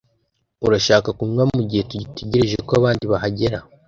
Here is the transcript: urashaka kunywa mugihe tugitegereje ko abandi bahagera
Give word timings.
urashaka 0.65 1.09
kunywa 1.17 1.43
mugihe 1.55 1.83
tugitegereje 1.89 2.57
ko 2.67 2.71
abandi 2.79 3.03
bahagera 3.11 3.57